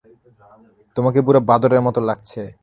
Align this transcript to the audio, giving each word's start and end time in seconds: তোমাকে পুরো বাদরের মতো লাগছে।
তোমাকে 0.95 1.19
পুরো 1.25 1.39
বাদরের 1.49 1.81
মতো 1.81 1.99
লাগছে। 2.09 2.41